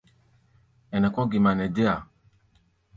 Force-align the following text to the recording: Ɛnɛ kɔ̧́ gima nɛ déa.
Ɛnɛ 0.95 1.07
kɔ̧́ 1.15 1.27
gima 1.31 1.51
nɛ 1.57 1.65
déa. 1.75 1.95